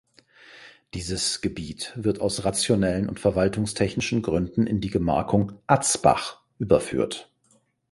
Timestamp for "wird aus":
1.95-2.43